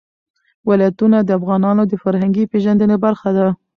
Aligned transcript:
ولایتونه 0.69 1.17
د 1.23 1.29
افغانانو 1.39 1.83
د 1.87 1.93
فرهنګي 2.03 2.43
پیژندنې 2.51 2.97
برخه 3.05 3.29
ده. 3.37 3.47